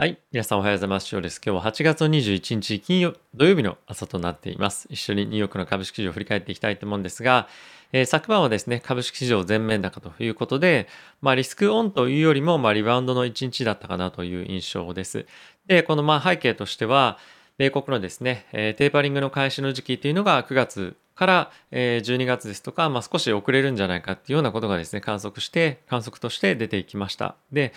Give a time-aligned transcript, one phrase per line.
[0.00, 0.18] はい。
[0.32, 1.08] 皆さんおはようございます。
[1.08, 1.42] 翔です。
[1.44, 4.88] 今日は8月21日金曜、土曜日の朝となっています。
[4.88, 7.48] 一緒にニューヨークの株式市場を振り返っていきたいと思うんですが、
[7.92, 10.88] えー、昨晩はですね、株式市場全面高ということで、
[11.20, 15.26] まあリスクオンというよりも、まあリバウンドの1日だったかなという印象です。
[15.66, 17.18] で、このまあ背景としては、
[17.58, 27.36] 米国のですね、えー、テーパリングの開始の時期というのが9月から12月ですとか、まあ、少し遅れるんじゃないかっていうようなことがですね、観測して、観測として出ていきました。
[27.52, 27.74] で、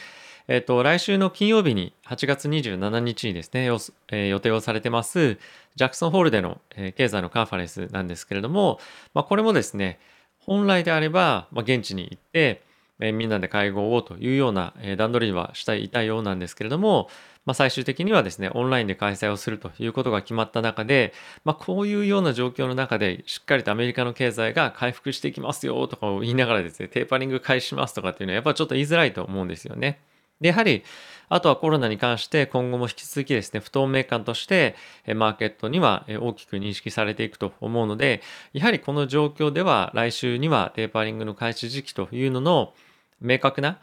[0.47, 5.37] えっ、と、来週の金曜日に8月27日にですね、えー、予定をされてます、
[5.75, 8.79] ジャクソンホールでの、えー、経済のカンファレンスなんですけれども、
[9.13, 9.99] まあ、これもですね、
[10.39, 12.61] 本来であれば、まあ、現地に行って、
[12.99, 17.09] え、みんなで会合をというような、え、段取りはしていたようなんですけれども、
[17.45, 29.99] まあ、最終的にはですね、オンラインで開催をするということが決まった中で、まあ、こういうような状況の中で、しっかりとアメリカの経済が回復していきますよとかを言いながらですね、テーパリング開始しますとかっていうのは、やっぱちょっと言いづらいと思うんですよね。
[30.43, 30.83] で、やはり、
[31.29, 34.75] あとはコロナに関して今後も引き続きですね、不透明感として
[35.15, 42.73] マーケットには大きく認識されていくと思うので、やはりこの状況では来週にはテーパリングの開始時期というのの
[43.19, 43.79] 明確な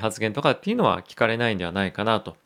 [0.00, 2.36] 発言とかっていうのは聞かれないんではないかなと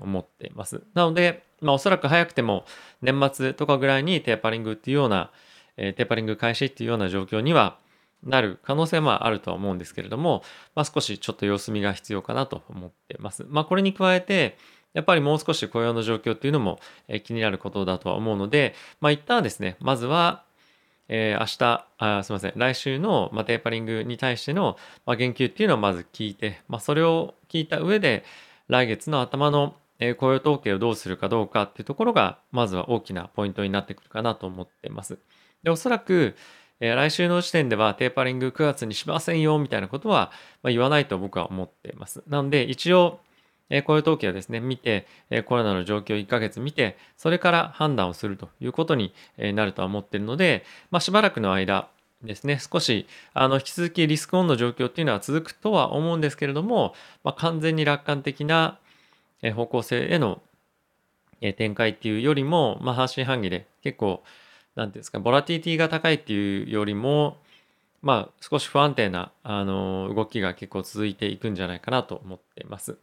[0.00, 0.82] 思っています。
[0.94, 2.64] なので、まあおそらく早くても
[3.02, 5.32] 年末とかぐらいにテーパリングっていうような、
[5.76, 7.76] テーパリング開始っていうような状況には
[8.24, 10.42] なる可能性もあるとは思うんですけれども、
[10.74, 13.44] まあ、少しちょっと様子見が必要かなと思ってます。
[13.48, 14.56] まあ、これに加えて、
[14.94, 16.78] やっぱりもう少し雇用の状況っていうのも
[17.24, 20.44] 気になることだとは思うので、まあ、一旦はですね、まずは、
[21.08, 28.24] えー、明日、あすみません、来週の、まあ、テーパリングに対しての、まあ、言及っていうのをまず聞いて、まあ、それを聞いた上で、
[28.68, 29.74] 来月の頭の
[30.18, 35.18] 雇用統計をどうするかどうかっていうところが、まずは大きなポイントになってくるかなと思っています。
[35.62, 36.34] で、おそらく、
[36.84, 40.32] えー、来週の時点ではテーパリング9月にしませんよみたいなことは、
[40.64, 42.24] ま、言わないと僕は思っています。
[42.26, 43.20] なので一応、
[43.70, 51.88] えー、雇用統計をですね、見て、え、コロナの状況を1ヶ月見て、それから判断をするということになるとは思っているので、まあ、しばらくの間
[52.24, 58.78] ですね、少しあの引き続きリスクオンの状況っていうのは続くとは思うんですけれども、まあ、完全に楽観的な
[59.54, 60.42] 方向性への
[61.56, 64.24] 展開っていうよりも、まあ、半信半疑で結構
[64.74, 67.38] 何ていうんですか、ボラティリティが高いっていうよりも、
[68.00, 72.98] まあ、少し不安定な、あの、動きが結構続いていくんじゃないかなと思っています。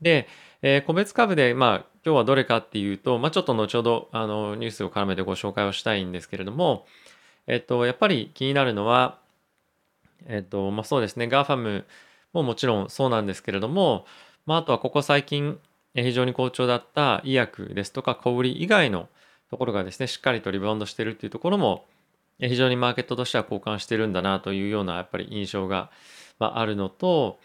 [0.00, 0.26] で、
[0.60, 6.86] えー、個別株で、まあ、今日はどれかっていうと、まあ、ちょっと後ほど、あの、ニュースを絡めてご紹介をしたいんですけれども、
[7.46, 9.18] えっと、やっぱり気になるのは、
[10.26, 11.84] えっと、まあ、そうですね、 GAFAM
[12.32, 14.04] ももちろんそうなんですけれども、
[14.46, 15.58] まあ、あとはここ最近、
[15.94, 19.08] 非常に好調だった医薬ですとか小売以外の
[19.50, 21.86] ところがですね、しっかりとリバウンドしているっていうところも、
[22.40, 25.90] 非常にマーケットとしては交換してるんだなというようなやっぱり印象が、
[26.38, 27.38] まあ、るのと、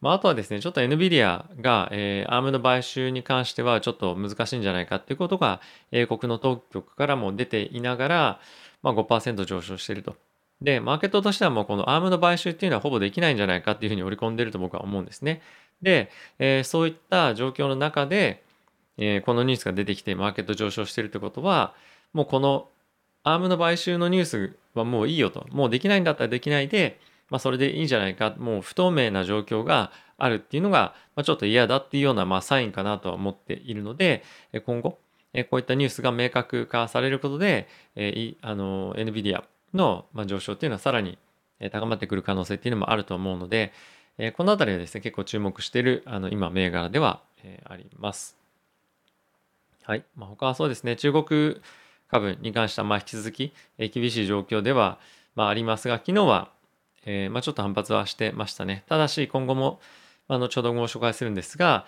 [0.00, 5.60] まあ、あとはですね、ちょっと NVIDIA が、えー、ARM の買収に関してはちょっと難しいんじゃないかっていうことが、
[5.92, 8.40] 英国の当局からも出ていながら、
[8.82, 10.16] まあ5%上昇していると。
[10.62, 15.42] で、マーケットとしてはもうこの ARM の買収っていうのはほぼできないんじゃないかっていうふうに織り込んでると僕は思うんですね。
[15.82, 18.42] で、えー、そういった状況の中で、
[19.00, 21.74] え、このニュースが出てきてマーケット上昇してるってことは、
[22.12, 22.68] もうこの
[23.24, 25.46] アームの買収のニュースはもういいよと。
[25.50, 27.00] もうできないんだったらできないで、
[27.30, 28.34] まあそれでいいんじゃないか。
[28.38, 34.22] もう不透明な状況があるっていうのが、まあ、ちょっと嫌だっていうようなまあサインかなとは思っているので、
[34.66, 34.98] 今後、
[35.48, 41.18] こういったニュースが明確化されることで、えあの、NVIDIA の上昇っていうのはさらに
[41.70, 43.72] 高まってくる可能性っていうのもあると思うので、
[44.36, 47.22] このあたりはですね、結構注目している、あの、今、銘柄では
[47.64, 48.39] あります。
[49.82, 50.04] はい。
[50.14, 51.60] まあ、他はそうですね、中国
[52.08, 54.98] 株に関しては、ま、引き続き、え厳しい状況では、
[55.34, 56.50] まあ、りますが、昨日は、
[57.04, 58.84] えー、ま、ちょっと反発はしてましたね。
[58.88, 59.80] ただし、今後も、
[60.28, 61.86] まあ、後ほどご紹介するんですが、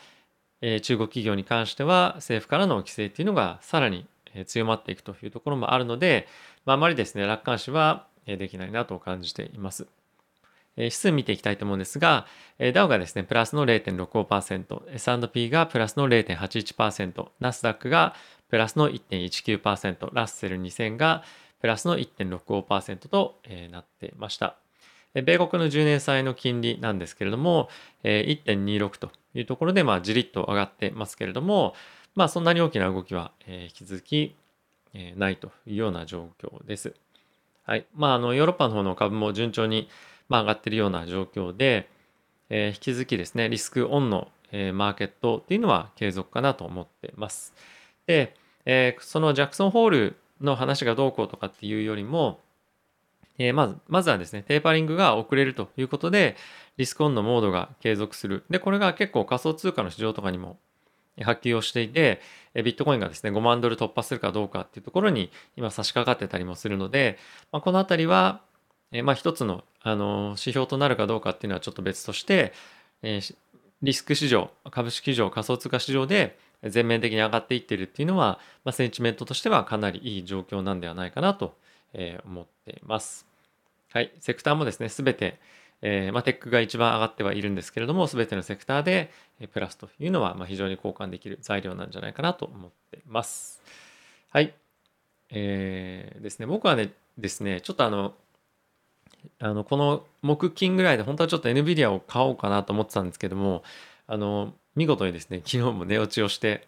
[0.62, 4.06] えー、中国企業に関しては、政府からの規制っていうのがさらに
[4.46, 6.26] 強まっていくというところもあるので、
[6.64, 9.86] まあ、あまりですね、楽観視はできないなと感じています。
[10.76, 12.26] 指数見ていきたいと思うんですが、
[12.74, 18.14] ダウがですね、プラスの0.65%、S&P がプラスの0.81%、ナスダックが
[18.48, 21.22] プラスの1.19%、ラッセル2000が
[21.60, 23.36] プラスの1.65%と
[23.70, 24.56] なっていました。
[25.14, 27.68] 米国の10年債の金利なんですけれども、
[28.02, 31.74] 1.26というところで、まあ、じりっと上がってますけれども、
[32.14, 34.36] まあ、そんなに大きな動きは引き続き
[35.16, 36.94] ないというような状況です。
[37.64, 37.86] はい。
[37.94, 39.88] まあ、あの、ヨーロッパの方の株も順調に
[40.32, 41.90] まあ、上がっているような状況で、
[42.48, 47.52] えー、引き続きですね、リスクオンの、えー、マーケットっていうのは継続かなと思ってます。
[48.06, 48.34] で、
[48.64, 52.40] えー、そのジャクソンホールの話がどうこうとかっていうよりも、
[53.36, 56.36] え、まず、まずはですね、テーパリングが遅れるということで、
[56.78, 58.44] リスクオンのモードが継続する。
[58.48, 60.56] で、これが結構仮想通貨の市場とかにも
[61.20, 62.22] 発揮をしていて、
[62.54, 67.18] ビットコインがですね、5万ドル突破するかどうかっていうところに今差し掛かってたりもするので、
[67.52, 68.40] まあ、このあたりは、
[68.92, 72.52] えまあ一つのあの指標となるかどうかっていうのはちょっと別として、
[73.02, 73.20] え
[73.82, 81.56] リスク市場、株式市場、仮想通貨市場で全面的に上がっていってるっていうのは、まあ、センチメントとしてはかなりいい状況なんではないかなと
[81.94, 83.26] え思っています。
[83.92, 85.38] はい、セクターもですね、すべて、
[85.82, 89.10] えー、まあ、テックが一番上がってはいるんですけれども、すべてのセクターで
[89.52, 93.60] プラスというのは、ま非常に交換できる材料なんじゃないかなと思っています。
[94.30, 94.54] はい。
[95.30, 98.14] えー、ですね、僕はね、ですね、ちょっとあの、
[99.38, 103.62] あのこの木金ぐらいで本当はちょっと NVIDIA を買おうかなと思ってたんですけども、
[104.06, 106.66] あの、見事にですね、 昨日も寝落ちをして、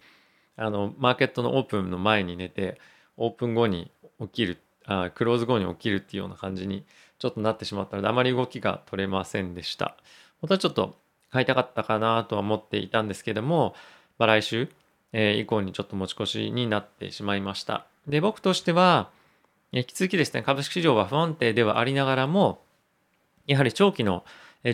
[0.56, 2.80] あの、マーケットのオープンの前に寝て、
[3.16, 6.84] オープン後に起きる、あクローズ後に起きるっていうような感じに
[7.18, 9.96] ちょっとなってしまったので、あまり動きが取れませんでした。
[10.40, 10.96] 本当はちょっと
[11.30, 13.74] 買いたかったかなとは思っていたんですけども、
[14.18, 14.68] まあ、来週、
[15.12, 17.86] えー、以降にちょっと持ち越しになってしまいました。
[18.06, 19.10] で、僕としては、
[19.72, 22.62] 引き続きですね、株式市場は不安定ではありながらも、
[23.46, 24.24] やはり長期の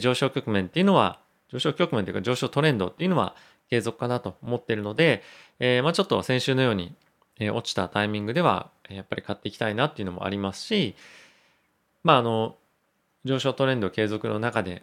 [0.01, 3.35] 上昇局面っていうのは、上昇局面というか上昇トレンドっていうのは
[3.69, 5.23] 継続かなと思っているので、
[5.59, 6.95] えー、まあちょっと先週のように、
[7.43, 10.95] え落ちたタイミングでは、やっぱり買っていきたいなっていうのもありますし、
[12.05, 12.57] まああの、
[13.25, 14.83] 上昇トレンド継続の中で、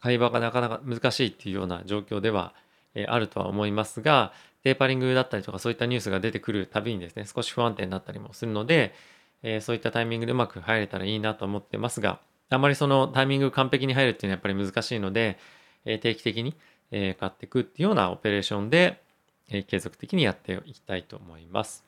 [0.00, 2.52] 会話がなかなか難しいっていうような状況では、
[2.94, 8.94] えあるとは思いますが、テーパリングだったりとかそういったニュースが出てくるたびにですね、少し不安定になったりもするので、
[9.42, 12.20] えそういったタイミングでうまく入れたらいいなと思ってますが、
[12.50, 15.38] あまりそのタイミング完璧に入るっていうのはやっぱり難しいので、
[15.84, 16.54] え定期的に、
[16.90, 19.02] え買っていくっていうようなオペレーションで、
[19.48, 21.84] え継続的にやっていきたいと思います。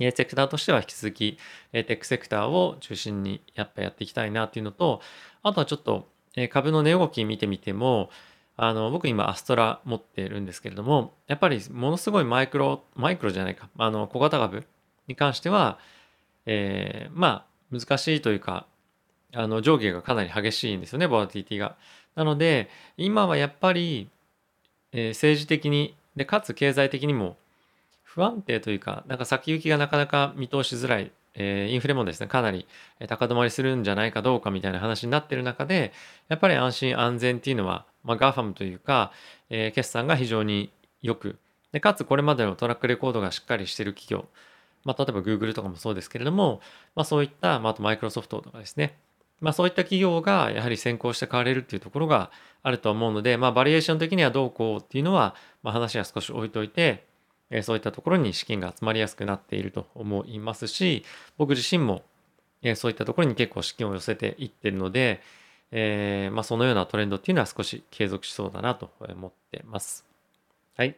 [0.00, 1.38] えセクターとしては引き続き、
[1.72, 5.00] えテックセクターを中心にやっぱやっていきたいなっていうのと、
[5.42, 8.10] あとはちょっとえ株の値動き見てみても、
[8.56, 14.64] あの、僕今アストラ持ってるんですけれども、やっぱりものすごいマイクロ、マイクロじゃないか、あの、小型株
[15.08, 15.78] に関しては、
[16.46, 18.66] えー、まあ、難しいというか、
[19.34, 21.76] あの、上下がかなり激しいんですよね、ボラティティが。
[22.14, 24.08] なので、今はやっぱり、
[24.92, 27.36] えー、政治的に、で、かつ経済的にも
[28.02, 32.66] 不安定というか、なんか先行きがなかなか見通しづらい、えー、インフレもですね、かなり
[33.08, 35.92] 高止まりするんじゃないかどうかみたいな話になってる中で、
[36.28, 39.12] やっぱり安心安全っていうのは、まあ、GAFAM というか、
[39.50, 40.70] えー、決算が非常に
[41.02, 41.36] よく、
[41.72, 44.26] でかつこれまでのトラックレコードがしっかりしてる企業、
[44.86, 46.60] まあ、例えば Google とかもそうですけれども、
[46.94, 48.96] まあ、そういった、まあ、あとマイクロソフトとかですね、
[49.40, 52.30] まあ、そういった企業がやはり先行して買われるっていうところが
[52.62, 55.34] あると思うので、まあ、バリエーション的にはどうこうっていうのは、
[55.64, 57.04] まあ、話は少し置いといて、
[57.50, 61.04] えそういったところに資金が集まりやすくなっていると思いますし、
[61.36, 62.02] 僕自身も、
[62.62, 65.20] えそういったところに結構資金を寄せていってるので、
[65.70, 70.04] えー、まあ、そのようなトレンドっていうのは少し継続しそうだなと思ってます。
[70.76, 70.96] はい。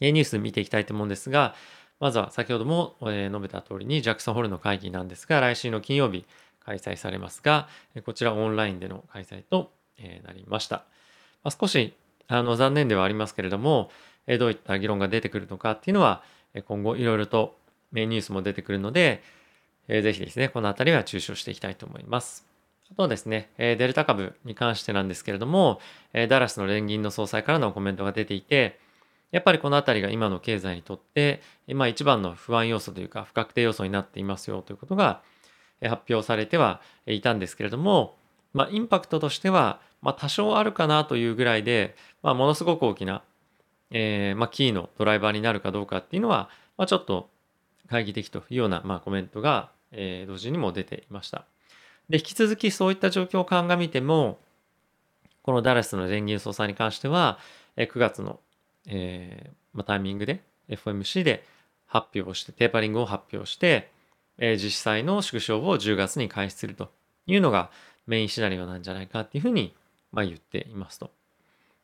[0.00, 1.54] ニュース見ていきたいと思うんですが、
[2.00, 6.24] まずは先ほども述べた通りにジャクソンホールの会議なんですが、来週の金曜日
[6.64, 7.68] 開催されますが、
[8.04, 9.70] こちらオンラインでの開催と
[10.24, 10.84] なりました。
[11.44, 11.94] ま、少し
[12.26, 13.90] あの残念ではありますけれども、
[14.38, 16.22] どういった議論が出てくるのかっていうのは、
[16.66, 17.56] 今後いろいろと
[17.92, 19.22] ニュースも出てくるので、
[19.88, 22.46] ぜひですね、このあたりは注視をしていきたいと思います。
[22.90, 25.80] あとはですね、デルタ株に関してなんですけれども、
[26.12, 28.78] ダラスの連銀の総裁からのコメントが出ていて、
[29.32, 35.22] やっぱりこのあたりが今の経済にとって、まあ一番の不安要素というか不確定要素になっていますよということが
[35.82, 38.16] 発表されてはいたんですけれども、
[38.52, 43.22] まあインパクトとしては、まあ多少あるかなというぐらいで、まあものすごく大きな
[43.90, 47.28] えー、まあ、キーのドライバーになるかどうかっていうのは、まあ、ちょっと
[47.84, 51.44] 懐疑的というような、まあ、コメントが、えー、同時にも出ていました。
[52.08, 54.38] で、引き続きそういった状況を鑑みても、
[55.42, 57.38] このダラスの連銀総裁に関しては、
[57.76, 58.40] 9月の、
[58.86, 61.44] えーまあ、タイミングで FOMC で
[61.86, 63.90] 発表して、テーパリングを発表して、
[64.38, 66.90] えー、実際の縮小を10月に開始すると
[67.26, 67.70] いうのが
[68.06, 69.74] メインシナリオなんじゃないかっていうふうに、
[70.12, 71.10] まあ、言っていますと。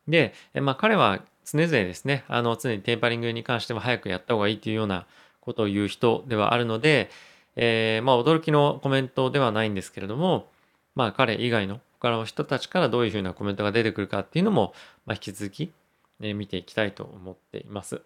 [0.08, 5.06] で、えまあ、彼は常々ですね、あの、常にテーパリングに関しては早くやった方がいいというような
[5.40, 7.10] ことを言う人ではあるので、
[7.54, 10.48] えー、まあ、驚きのコメントではないんですけれども、
[10.94, 14.74] まあ、彼以外の他の人たちからどういうふうなコメントが出てくるかっていうのも、
[15.06, 15.72] まあ、引き続き、
[16.20, 18.02] ね、見ていきたいと思っています。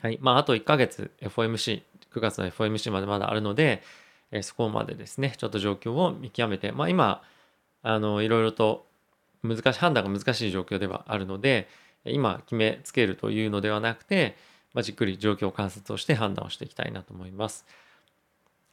[0.00, 0.18] はい。
[0.20, 3.82] まあ、あと1ヶ月 FOMC、9月の FOMC までまだあるので、
[4.30, 7.22] えー、そこまでですね、ちょっと状況を見極めて、まあ、今、
[7.82, 8.86] あの、いろいろと
[9.42, 11.68] 難しい、判断が難しい状況ではあるので、
[12.04, 14.36] 今決めつけるというのではなくて、
[14.74, 17.64] まあ、じっくり状況を観察をして判断をしていきたいなと思います。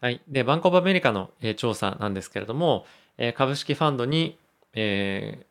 [0.02, 0.22] はい。
[0.28, 2.86] で、バンコブアメリカの、えー、調査なんですけれども、
[3.18, 4.38] えー、株式ファンドに、
[4.74, 5.46] え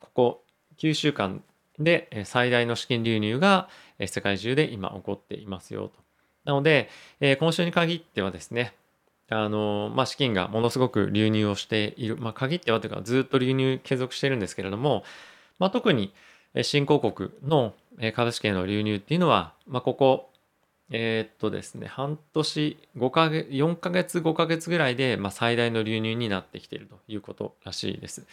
[0.00, 0.44] ー、ここ
[0.78, 1.42] 9週間
[1.84, 3.68] で、最大の資金流入が
[4.06, 5.94] 世界中で今起こっていますよと。
[6.44, 6.88] なので、
[7.38, 8.74] 今週に限ってはですね、
[9.28, 15.04] あの、まあ、資金がものすごく流入をしている、まあ、限ってはというかずっと流入継続してるんですけれども、
[15.58, 16.12] まあ、特に
[16.62, 17.74] 新興国の
[18.14, 20.30] 株式への流入っていうのは、まあ、ここ、
[20.90, 28.26] えー、っとですね、半年、5ヶ月、4ヶ月、5ヶ月ぐらいで、まあ、最大の流入になってきているということらしいです。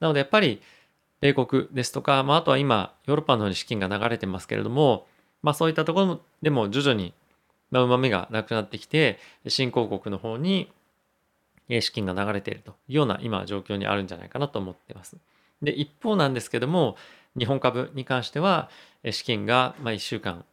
[0.00, 0.60] なので、やっぱり、
[1.20, 5.06] 米国ですとか、まあ、あとは今、ヨーロッパの方に資金が流れてますけれども、
[5.42, 7.14] まあ、そういったところでも徐々に
[7.72, 10.72] うまみがなくなってきて、新興国の方に
[11.68, 15.16] 資金が流れているというような今状況にあるんじゃないかなと思っています。
[15.62, 16.96] で、一方なんですけども、
[17.38, 18.70] 日本株に関しては
[19.10, 20.44] 資金がま1週間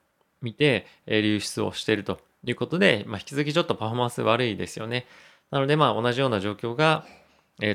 [0.42, 5.08] 見て流出をしているということで、まあ、引き続きちょっとパフォーマンス悪いですよね。
[5.50, 7.06] なのでまあ同じような状況が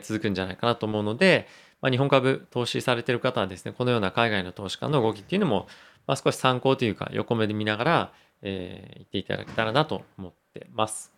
[0.03, 1.49] 続くんじゃないかなと思うので、
[1.83, 5.67] まあ、日本株投資されている方はですね、このような海外の投資家の動きっていうのも、
[6.07, 11.13] まあ、少し参考というか横目で見ながら、えー、言っていただけたらなと思ってます。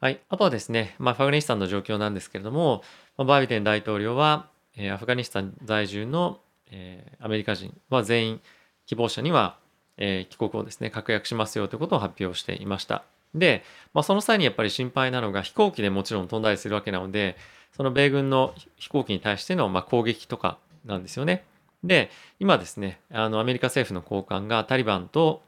[0.00, 0.20] はい。
[0.28, 2.82] あとはですね、まあ、アフガニスタンの状況なんですけれども、
[3.16, 8.40] まあ、バイデン大統領は、えー、アフガニスタン在住の、えー、アメリカ人は全員
[8.86, 9.56] 希望者には、
[9.96, 13.04] えー、帰国をですね、確約しますよということを発表していました。
[13.34, 17.36] で、まあ、その際にやっぱり心配なのが飛行機でもちろん飛んだりするわけなので、
[17.76, 21.44] その米軍の飛行機に対してのま攻撃とかなんですよね。
[21.82, 22.10] で、
[22.40, 25.42] 今ですね、あのアメリカ政府の高官がタリバンと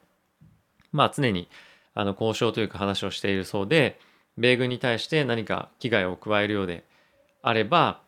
[0.96, 1.48] まあ、常に
[1.94, 3.98] あの交渉というか話をしているそうで
[4.38, 6.84] 米軍に対して何か危害を加えるようで
[7.42, 8.00] あれば、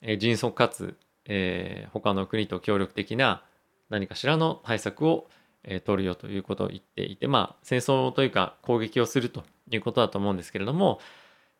[0.00, 3.42] え、迅速かつ、えー、他の国と協力的な
[3.90, 5.28] 何かしらの対策を、
[5.66, 11.00] え、取るよということを言っていてまあ戦争というか攻撃をするということだと思うんですけれども、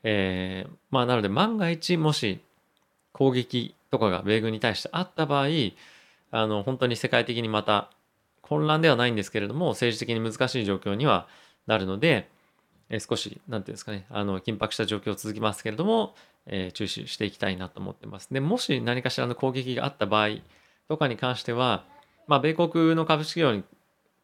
[0.02, 2.40] えー、まあなので万が一もし
[3.12, 5.46] 攻撃とかが米軍に対してあった場合
[6.30, 7.90] あの本当に世界的にまた
[8.46, 11.26] 混乱ではないんですけれども、政治的に難しい状況には
[11.66, 12.28] なるので、
[12.88, 16.14] え少し、なんていうんですかね、あの、緊迫した状況続きますけれども、
[16.46, 18.32] えー、注視していきたいなと思ってます。
[18.32, 20.28] で、もし何かしらの攻撃があった場合
[20.88, 21.84] とかに関しては、
[22.28, 23.64] まあ、米国の株式業に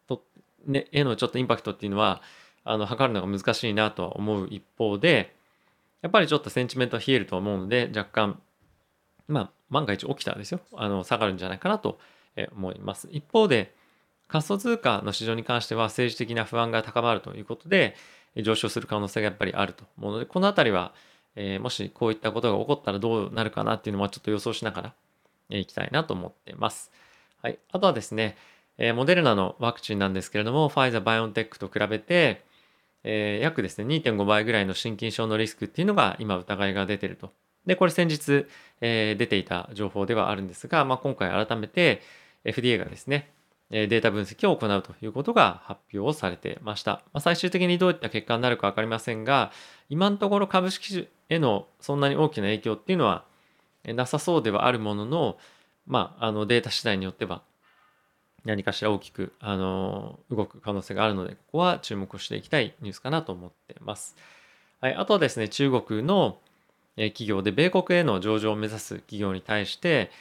[0.07, 0.23] と、
[0.65, 2.21] ね、へのちょっとインパクトっていうのは、
[2.63, 5.35] あの、測るのが難しいなとは思う一方で、
[6.01, 8.41] やっぱりちょっとセンチメントは冷えると思うので、若干、
[9.27, 11.99] まあ、万が一起きたらですよ、あの、下がるんじゃないかなと
[12.55, 13.07] 思います。
[13.11, 13.73] 一方で、
[14.33, 17.95] 仮想通貨の市場に関しては政治的な不安が高まるということで
[18.37, 20.93] 上昇する可能性がやっぱりあると思うのでこの辺りは、
[21.35, 24.93] えー、もしこういったことが起こったらどうなるかなっていうのはちょっと予想しながら
[25.49, 26.91] いきたいなと思っています。
[27.43, 28.35] はい、あとはですね、
[28.77, 32.43] えー、モデルナのワクチンなんですけれどもファイザーバイオンテックと比べて、
[33.03, 37.31] えー、約ですね2.5倍ぐらいの心筋症のリスクっていうのが今疑いが出てると。
[37.65, 38.45] でこれ先日、
[38.81, 42.01] えー、出ていた情報ではあるんですが、まあ、今回改めて
[42.43, 43.29] FDA がですね
[43.69, 47.01] データ分析を行うということが発表をされてました。
[47.11, 49.51] まあ、最終的にどういった結果になるか分かりませんが、
[49.89, 53.25] 今のところ株式へのそんなに大きな影響っていうのは
[53.85, 55.37] なさそうではあるものの、
[55.87, 57.41] まあ、あのデータ次第によっては
[58.45, 64.15] 何かしら大きくあの動く可能性があるので、ここは注目していきたいニュースかなと思ってます。
[64.81, 66.37] はい、あとはですね、中国の
[66.95, 70.11] 企業で米国への上場を目指す企業に対して、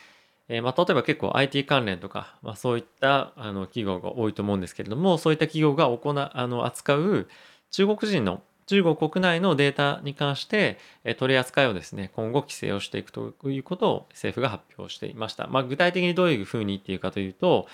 [0.49, 7.29] え、まあ、例えば結構 IT 関連とか、まあ、そういったあの企業が多いと思うんですけれども、そういった企業が行あの扱う
[7.71, 15.47] 中国人の中国国内のデータに関して、え取り扱いをですね、今後規制をしていくということを政府が発表していました。
[15.49, 17.67] まあ、具体的にどういうふうに言っているかというと、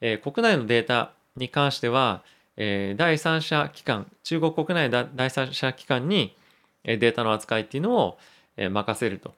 [0.00, 2.22] え、国内のデータに関しては、
[2.56, 6.36] え、第三者機関、中国国内第三者機関に
[6.84, 8.18] データの扱いっていうのを
[8.56, 9.34] 任せると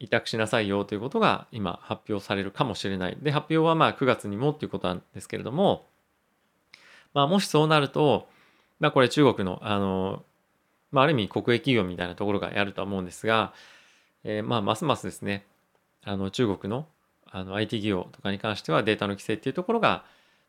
[0.00, 3.18] 委託しなさいよということが今発表されるかもしれない。
[3.20, 5.86] で、発表はまあ9月にもということなんですけれども、
[7.12, 8.28] まあもしそうなると、
[8.80, 10.24] まあこれ中国の、あの、
[10.90, 13.52] まあある意味国営企業みたいなところがやるとは思うんですが、
[14.24, 15.44] えー、まあますますですね、
[16.02, 16.86] あの中国の
[17.30, 20.04] あの IT 企業とかに関してはデータの規制っていうところが、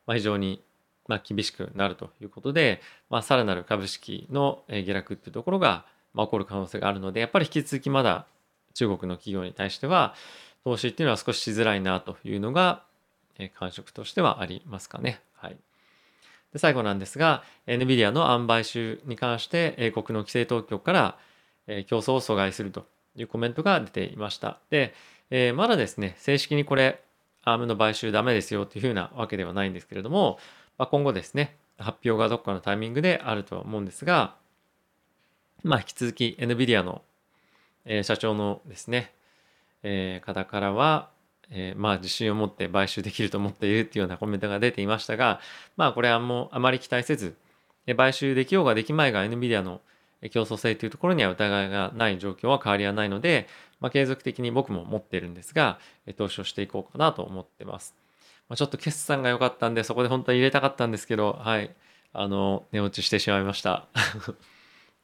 [0.06, 0.62] ま、非常に
[1.08, 8.26] ま厳しくなるということで、まあ、さらなる株式の下落っていうところが、ま、起こる可能性があるので、やっぱり引き続きまだ
[8.74, 10.16] 中国の企業に対しては
[10.64, 12.84] 投資っていうのは少ししづらいなというのが、
[13.56, 15.20] 感触としてはありますかね。
[15.36, 15.58] はい。
[16.54, 21.18] で最後なんですが、NVIDIA の販買収に関して英国の規制当局から、
[21.88, 22.86] 競争を阻害すると
[23.16, 24.60] いうコメントが出ていました。
[24.70, 24.94] で、
[25.32, 27.02] えー、まだですね、正式にこれ、
[27.44, 30.38] アームの買収ダメですよというふうなわけではないんですけれども、
[30.78, 34.36] まあ、今後ですね、発表がどっかのタイミングであるとは思うんですが、
[35.64, 37.02] まあ、引き続き NVIDIA の
[37.86, 39.14] え社長のですね、
[39.84, 41.10] え方からは、
[41.50, 45.40] えー、まあ自信を持って買収できると思っているっていうようなコメントが出ていましたが、
[45.78, 47.36] まあこれはもうあまり期待せず、
[47.98, 49.82] 買収できようができまいが NVIDIA の
[50.30, 53.48] 競争性というところには疑いがない状況は変わりはないので、
[53.82, 55.80] まあ、継続的に僕も持ってるんですが、
[56.16, 57.94] 投資をしていこうかなと思ってます。
[58.48, 61.76] まあ、ちょっと決算が良かったんで、そこで本当は入れたかったんですけど、はい、
[62.14, 63.88] あの、寝落ちしてしまいました。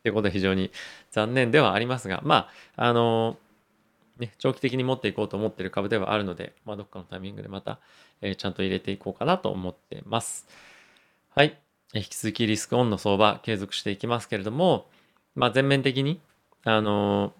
[0.03, 0.72] ということで非常に
[1.12, 3.38] 残念ではありますが、まあ、あの、
[4.19, 7.79] ね、長期的に持っていこうと思ってる株ではあるので、まあ、どっかのタイミングでまた、
[8.22, 10.48] えー、ちゃんと入れていこうかなと思ってます。
[11.36, 11.57] はい。
[11.93, 14.88] 引き続きリスクオンの相場継続していきますけれども、
[15.36, 16.19] まあ、全面的に、
[16.63, 17.34] あの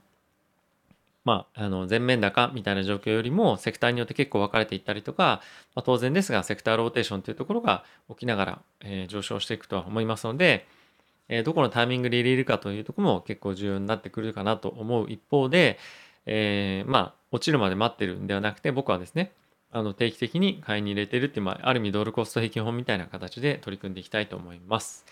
[1.28, 5.42] まあ、あの全面高みたいな状況よりもセクターによって結構分かれていったりとか、
[5.76, 10.66] まあ、当然ですがセクターローテーションというところが起きながら、えー、上昇していくとは思いますので、
[11.28, 15.78] えー、どこのタイミングで入れるかというところも結構重要になってくるかなと思う一方で、
[16.26, 19.34] えー、まあ落ちるまで待ってるんではなくて僕はですね
[19.72, 25.06] あの定期的に買いに入れてるっていう、まあ、ある意味ドルコスト平均法みたいな形で取り組んでいきたいと思います。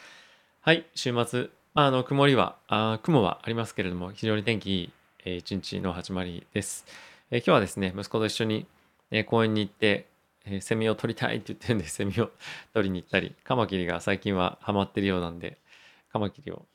[0.61, 4.89] はい、週末、あの曇りはあ、雲はありますけれども、非常に天気いい、
[5.27, 6.85] えー、一日の始まりです、
[7.31, 8.67] えー、今日はですね、息子と一緒に、
[9.09, 10.05] え、公園に行って、
[10.45, 12.29] え、セミを取りたいって言ってるんで、 セミを
[12.75, 15.57] 取りに行ったり、カマキリが最近はハマってるようなんで、
[16.11, 16.67] カマキリを、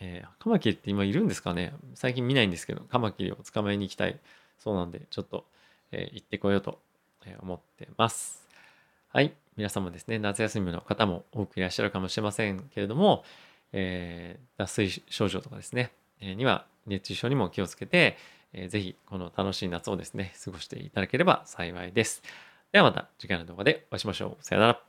[0.00, 1.72] え、カマキリって今いるんですかね？
[1.94, 4.18] 最近見ないんですけど、カマキリを捕まえに行きたい
[4.58, 5.46] そうなんで、ちょっと、
[5.90, 6.78] え、行ってこようと
[7.40, 8.46] 思ってます。
[9.08, 9.32] はい。
[9.56, 13.24] 皆さんもですね、夏休みの方も多くいらっしゃるかもしれませんけれども、
[13.72, 15.90] えー、脱水症状とかですね、
[16.20, 18.16] には熱中症にも気をつけて、
[18.52, 22.22] えー、ぜひこの楽しい夏をですね、過ごしていただければ幸いです。
[22.72, 24.44] ではまた次回の動画でお会いしましょう。
[24.44, 24.87] さよなら。